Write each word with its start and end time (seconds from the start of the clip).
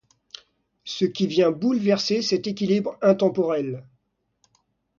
Ce 0.83 1.05
qui 1.05 1.27
vient 1.27 1.51
bouleverser 1.51 2.23
cet 2.23 2.47
équilibre 2.47 2.97
intemporel. 3.03 3.85